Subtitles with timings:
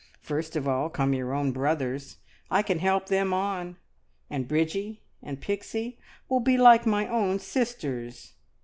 [0.23, 2.17] First of all come your own brothers.
[2.49, 3.77] I can help them on,
[4.31, 8.33] and Bridgie and Pixie will be like my own sisters.